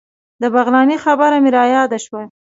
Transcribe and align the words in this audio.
د 0.41 0.43
بغلاني 0.53 0.97
خبره 1.05 1.37
مې 1.43 1.49
رایاده 1.57 1.97
شوه. 2.05 2.21